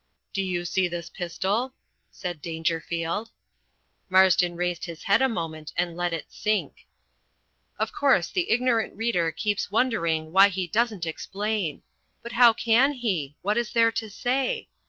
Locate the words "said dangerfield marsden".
2.09-4.55